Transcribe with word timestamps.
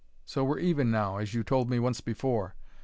So 0.25 0.43
we're 0.43 0.57
even 0.57 0.89
now, 0.89 1.17
as 1.17 1.35
you 1.35 1.43
told 1.43 1.69
me 1.69 1.77
once 1.77 2.01
before. 2.01 2.55